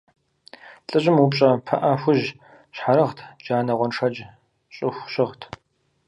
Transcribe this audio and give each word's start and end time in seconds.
ЛӀыжьым 0.89 1.17
упщӀэ 1.23 1.49
пыӀэ 1.65 1.93
хужь 2.01 2.27
щхьэрыгът, 2.75 3.17
джанэ-гъуэншэдж 3.43 4.17
щӀыху 4.75 5.07
щыгът. 5.11 5.41